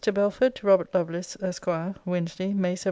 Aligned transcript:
BELFORD, 0.15 0.55
TO 0.55 0.65
ROBERT 0.65 0.95
LOVELACE, 0.95 1.35
ESQ. 1.43 1.67
WEDNESDAY, 2.07 2.55
MAY 2.55 2.69
17. 2.75 2.77